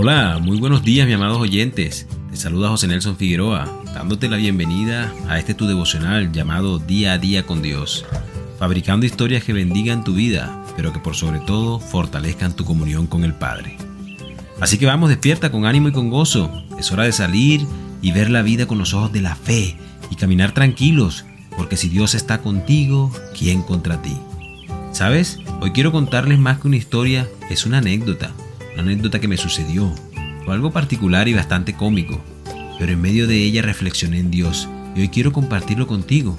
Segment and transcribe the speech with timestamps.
[0.00, 2.06] Hola, muy buenos días mis amados oyentes.
[2.30, 7.18] Te saluda José Nelson Figueroa, dándote la bienvenida a este tu devocional llamado Día a
[7.18, 8.06] Día con Dios,
[8.60, 13.24] fabricando historias que bendigan tu vida, pero que por sobre todo fortalezcan tu comunión con
[13.24, 13.76] el Padre.
[14.60, 16.48] Así que vamos, despierta con ánimo y con gozo.
[16.78, 17.66] Es hora de salir
[18.00, 19.76] y ver la vida con los ojos de la fe
[20.10, 21.24] y caminar tranquilos,
[21.56, 24.16] porque si Dios está contigo, ¿quién contra ti?
[24.92, 25.40] ¿Sabes?
[25.60, 28.30] Hoy quiero contarles más que una historia, es una anécdota
[28.78, 29.92] una anécdota que me sucedió.
[30.44, 32.22] Fue algo particular y bastante cómico,
[32.78, 36.36] pero en medio de ella reflexioné en Dios y hoy quiero compartirlo contigo.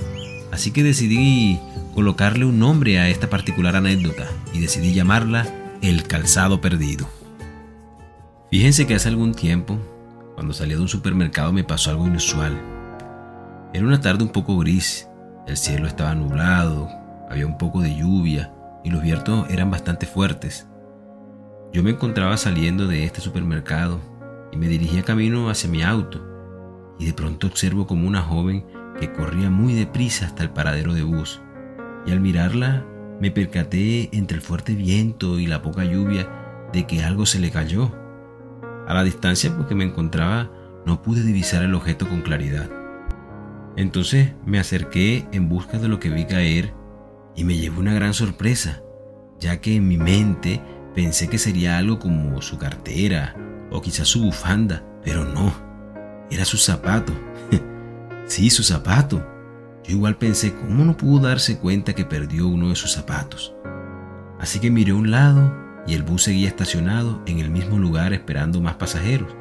[0.52, 1.60] Así que decidí
[1.94, 5.48] colocarle un nombre a esta particular anécdota y decidí llamarla
[5.82, 7.10] El calzado perdido.
[8.50, 9.78] Fíjense que hace algún tiempo,
[10.36, 12.58] cuando salí de un supermercado me pasó algo inusual.
[13.74, 15.08] Era una tarde un poco gris,
[15.46, 16.90] el cielo estaba nublado,
[17.30, 18.52] había un poco de lluvia
[18.84, 20.69] y los vientos eran bastante fuertes.
[21.72, 24.00] Yo me encontraba saliendo de este supermercado
[24.52, 26.20] y me dirigía camino hacia mi auto
[26.98, 28.66] y de pronto observo como una joven
[29.00, 31.42] que corría muy deprisa hasta el paradero de bus
[32.08, 32.86] y al mirarla
[33.22, 36.28] me percaté entre el fuerte viento y la poca lluvia
[36.74, 37.92] de que algo se le cayó.
[38.88, 40.50] A la distancia porque me encontraba
[40.86, 42.70] no pude divisar el objeto con claridad.
[43.76, 46.74] Entonces me acerqué en busca de lo que vi caer
[47.36, 48.82] y me llevó una gran sorpresa,
[49.40, 50.62] ya que en mi mente
[51.00, 53.34] Pensé que sería algo como su cartera
[53.72, 55.54] o quizás su bufanda, pero no,
[56.30, 57.14] era su zapato.
[58.26, 59.26] sí, su zapato.
[59.86, 63.56] Yo igual pensé, ¿cómo no pudo darse cuenta que perdió uno de sus zapatos?
[64.42, 65.56] Así que miré a un lado
[65.88, 69.34] y el bus seguía estacionado en el mismo lugar esperando más pasajeros,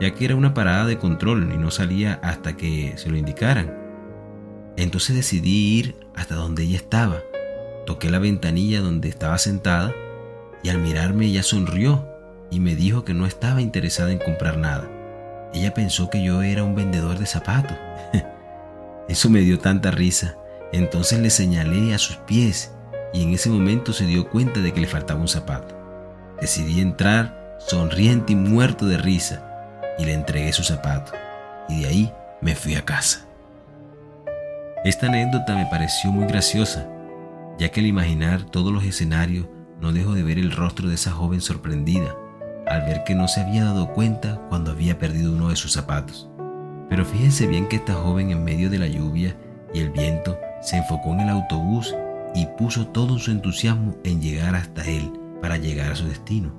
[0.00, 3.70] ya que era una parada de control y no salía hasta que se lo indicaran.
[4.78, 7.18] Entonces decidí ir hasta donde ella estaba.
[7.84, 9.92] Toqué la ventanilla donde estaba sentada
[10.62, 12.08] y al mirarme ella sonrió
[12.50, 14.88] y me dijo que no estaba interesada en comprar nada.
[15.54, 17.76] Ella pensó que yo era un vendedor de zapatos.
[19.08, 20.36] Eso me dio tanta risa.
[20.72, 22.72] Entonces le señalé a sus pies
[23.12, 25.78] y en ese momento se dio cuenta de que le faltaba un zapato.
[26.40, 29.44] Decidí entrar sonriente y muerto de risa
[29.98, 31.12] y le entregué su zapato
[31.68, 33.26] y de ahí me fui a casa.
[34.84, 36.88] Esta anécdota me pareció muy graciosa,
[37.58, 39.46] ya que al imaginar todos los escenarios
[39.82, 42.14] no dejo de ver el rostro de esa joven sorprendida
[42.68, 46.30] al ver que no se había dado cuenta cuando había perdido uno de sus zapatos.
[46.88, 49.36] Pero fíjense bien que esta joven en medio de la lluvia
[49.74, 51.94] y el viento se enfocó en el autobús
[52.34, 56.54] y puso todo su entusiasmo en llegar hasta él para llegar a su destino.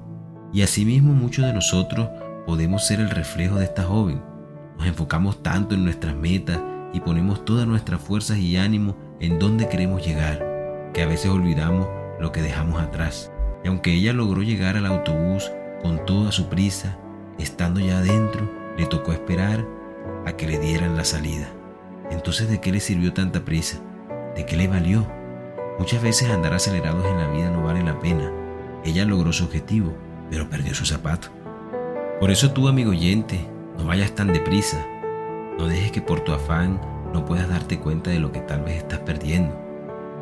[0.52, 2.10] Y asimismo muchos de nosotros
[2.46, 4.22] podemos ser el reflejo de esta joven.
[4.78, 6.60] Nos enfocamos tanto en nuestras metas
[6.92, 11.88] y ponemos todas nuestras fuerzas y ánimo en donde queremos llegar, que a veces olvidamos
[12.24, 13.32] lo que dejamos atrás.
[13.64, 15.52] Y aunque ella logró llegar al autobús
[15.82, 16.98] con toda su prisa,
[17.38, 19.66] estando ya adentro, le tocó esperar
[20.26, 21.50] a que le dieran la salida.
[22.10, 23.80] Entonces, ¿de qué le sirvió tanta prisa?
[24.36, 25.06] ¿De qué le valió?
[25.78, 28.32] Muchas veces andar acelerados en la vida no vale la pena.
[28.86, 29.94] Ella logró su objetivo,
[30.30, 31.28] pero perdió su zapato.
[32.20, 33.46] Por eso tú, amigo oyente,
[33.78, 34.86] no vayas tan deprisa.
[35.58, 36.80] No dejes que por tu afán
[37.14, 39.60] no puedas darte cuenta de lo que tal vez estás perdiendo.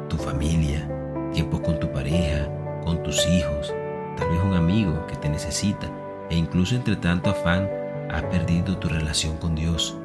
[0.09, 0.88] Tu familia,
[1.31, 2.47] tiempo con tu pareja,
[2.84, 3.74] con tus hijos,
[4.18, 5.90] tal vez un amigo que te necesita
[6.30, 7.69] e incluso entre tanto afán
[8.09, 9.97] has perdido tu relación con Dios.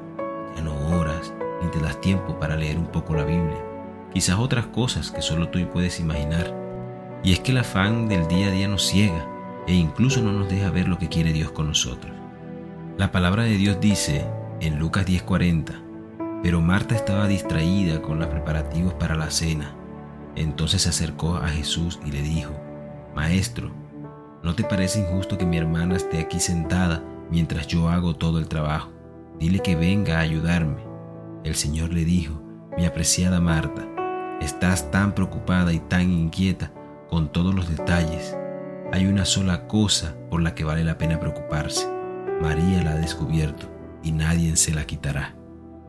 [0.55, 1.33] Ya no oras
[1.63, 3.63] ni te das tiempo para leer un poco la Biblia.
[4.13, 6.55] Quizás otras cosas que solo tú puedes imaginar.
[7.23, 9.27] Y es que el afán del día a día nos ciega
[9.67, 12.13] e incluso no nos deja ver lo que quiere Dios con nosotros.
[12.97, 14.27] La palabra de Dios dice
[14.61, 15.75] en Lucas 10:40,
[16.43, 19.75] pero Marta estaba distraída con los preparativos para la cena.
[20.37, 22.53] Entonces se acercó a Jesús y le dijo,
[23.15, 23.71] Maestro,
[24.43, 28.47] ¿no te parece injusto que mi hermana esté aquí sentada mientras yo hago todo el
[28.47, 28.93] trabajo?
[29.41, 30.85] Dile que venga a ayudarme.
[31.45, 32.43] El Señor le dijo,
[32.77, 33.87] mi apreciada Marta,
[34.41, 36.73] estás tan preocupada y tan inquieta
[37.09, 38.37] con todos los detalles.
[38.93, 41.89] Hay una sola cosa por la que vale la pena preocuparse.
[42.41, 43.69] María la ha descubierto
[44.03, 45.35] y nadie se la quitará.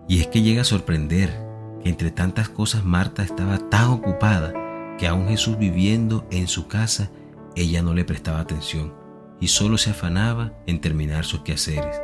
[0.08, 1.47] Y es que llega a sorprender
[1.88, 4.54] entre tantas cosas Marta estaba tan ocupada
[4.98, 7.10] que aún Jesús viviendo en su casa,
[7.56, 8.94] ella no le prestaba atención
[9.40, 12.02] y solo se afanaba en terminar sus quehaceres.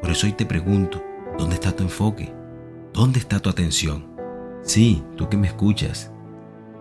[0.00, 1.02] Por eso hoy te pregunto,
[1.38, 2.32] ¿dónde está tu enfoque?
[2.92, 4.06] ¿Dónde está tu atención?
[4.62, 6.10] Sí, tú que me escuchas.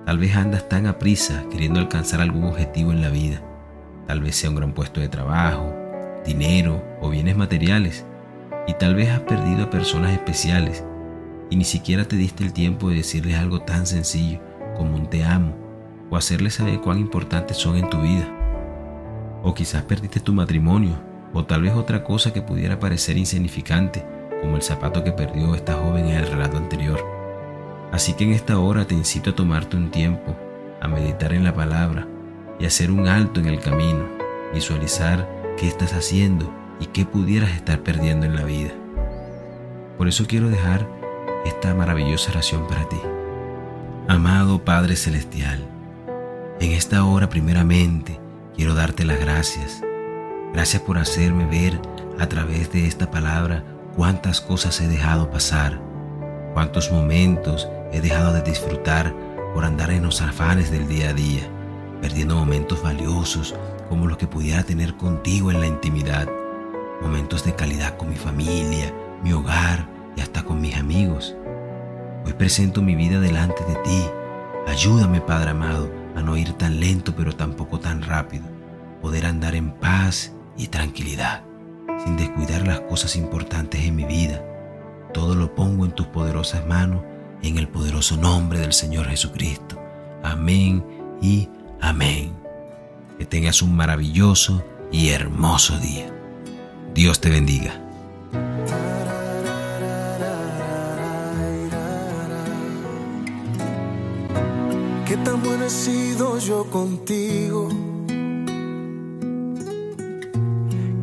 [0.06, 3.42] Tal vez andas tan a prisa queriendo alcanzar algún objetivo en la vida.
[4.07, 5.74] Tal vez sea un gran puesto de trabajo,
[6.25, 8.06] dinero o bienes materiales.
[8.68, 10.83] Y tal vez has perdido a personas especiales
[11.50, 14.40] y ni siquiera te diste el tiempo de decirles algo tan sencillo
[14.78, 15.56] como un te amo
[16.10, 18.28] o hacerles saber cuán importantes son en tu vida.
[19.44, 20.96] O quizás perdiste tu matrimonio
[21.34, 24.06] o tal vez otra cosa que pudiera parecer insignificante,
[24.42, 27.04] como el zapato que perdió esta joven en el relato anterior.
[27.92, 30.36] Así que en esta hora te incito a tomarte un tiempo,
[30.82, 32.08] a meditar en la palabra
[32.60, 34.06] y hacer un alto en el camino,
[34.54, 35.28] visualizar
[35.58, 38.72] qué estás haciendo y qué pudieras estar perdiendo en la vida.
[39.98, 40.88] Por eso quiero dejar
[41.46, 43.00] esta maravillosa oración para ti.
[44.08, 45.64] Amado Padre Celestial,
[46.60, 48.20] en esta hora primeramente
[48.56, 49.82] quiero darte las gracias.
[50.54, 51.80] Gracias por hacerme ver
[52.20, 53.64] a través de esta palabra
[53.96, 55.80] cuántas cosas he dejado pasar,
[56.54, 59.14] cuántos momentos he dejado de disfrutar
[59.54, 61.44] por andar en los afanes del día a día,
[62.02, 63.56] perdiendo momentos valiosos
[63.88, 66.28] como los que pudiera tener contigo en la intimidad,
[67.02, 68.92] momentos de calidad con mi familia,
[69.24, 71.36] mi hogar y hasta con mis amigos.
[72.26, 74.04] Hoy presento mi vida delante de ti.
[74.68, 78.46] Ayúdame, Padre amado, a no ir tan lento pero tampoco tan rápido.
[79.02, 81.44] Poder andar en paz y tranquilidad,
[82.04, 84.44] sin descuidar las cosas importantes en mi vida.
[85.14, 87.04] Todo lo pongo en tus poderosas manos,
[87.42, 89.80] en el poderoso nombre del Señor Jesucristo.
[90.24, 90.84] Amén
[91.22, 91.48] y
[91.80, 92.34] amén.
[93.20, 96.08] Que tengas un maravilloso y hermoso día.
[96.94, 97.82] Dios te bendiga.
[105.16, 107.70] Qué tan bueno he sido yo contigo.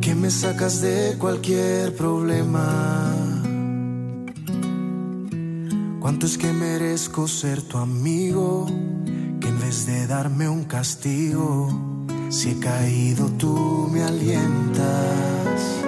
[0.01, 3.15] Que me sacas de cualquier problema.
[5.99, 8.67] Cuánto es que merezco ser tu amigo.
[9.41, 15.82] Que en vez de darme un castigo, si he caído tú me alientas.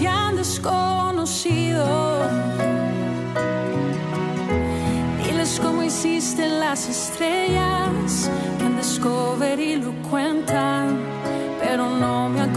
[0.00, 1.84] Te han desconocido.
[5.22, 10.98] Diles cómo hiciste las estrellas que en Discovery lo cuentan,
[11.60, 12.50] pero no me ha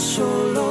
[0.00, 0.69] solo quiero.